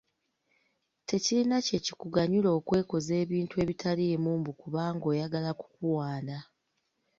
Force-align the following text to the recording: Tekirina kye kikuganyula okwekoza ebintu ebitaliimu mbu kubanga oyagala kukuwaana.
Tekirina 1.09 1.57
kye 1.65 1.79
kikuganyula 1.85 2.49
okwekoza 2.57 3.13
ebintu 3.23 3.53
ebitaliimu 3.63 4.29
mbu 4.39 4.51
kubanga 4.59 5.05
oyagala 5.11 5.51
kukuwaana. 5.59 6.37